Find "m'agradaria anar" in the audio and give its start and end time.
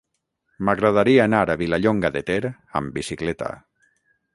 0.69-1.43